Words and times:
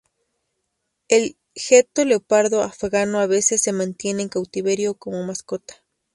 El 1.09 1.37
gecko 1.53 2.05
leopardo 2.05 2.63
afgano 2.63 3.19
a 3.19 3.27
veces 3.27 3.61
se 3.61 3.71
mantiene 3.71 4.23
en 4.23 4.29
cautiverio 4.29 4.93
o 4.93 4.95
como 4.95 5.21
mascota. 5.23 5.75